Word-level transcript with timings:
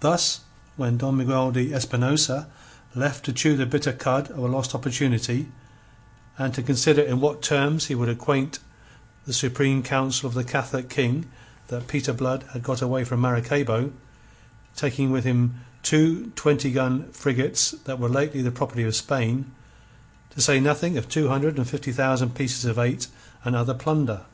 Thus 0.00 0.40
was 0.76 0.92
Don 0.98 1.16
Miguel 1.16 1.50
de 1.50 1.72
Espinosa 1.72 2.48
left 2.94 3.24
to 3.24 3.32
chew 3.32 3.56
the 3.56 3.64
bitter 3.64 3.94
cud 3.94 4.30
of 4.30 4.36
a 4.40 4.46
lost 4.46 4.74
opportunity, 4.74 5.50
and 6.36 6.52
to 6.52 6.62
consider 6.62 7.00
in 7.00 7.18
what 7.18 7.40
terms 7.40 7.86
he 7.86 7.94
would 7.94 8.10
acquaint 8.10 8.58
the 9.24 9.32
Supreme 9.32 9.82
Council 9.82 10.28
of 10.28 10.34
the 10.34 10.44
Catholic 10.44 10.90
King 10.90 11.30
that 11.68 11.88
Peter 11.88 12.12
Blood 12.12 12.44
had 12.52 12.62
got 12.62 12.82
away 12.82 13.04
from 13.04 13.22
Maracaybo, 13.22 13.92
taking 14.76 15.10
with 15.10 15.24
him 15.24 15.62
two 15.82 16.30
twenty 16.36 16.70
gun 16.70 17.10
frigates 17.10 17.70
that 17.86 17.98
were 17.98 18.10
lately 18.10 18.42
the 18.42 18.50
property 18.50 18.82
of 18.82 18.94
Spain, 18.94 19.50
to 20.28 20.42
say 20.42 20.60
nothing 20.60 20.98
of 20.98 21.08
two 21.08 21.28
hundred 21.30 21.56
and 21.56 21.66
fifty 21.66 21.90
thousand 21.90 22.34
pieces 22.34 22.66
of 22.66 22.78
eight 22.78 23.06
and 23.44 23.56
other 23.56 23.72
plunder. 23.72 24.26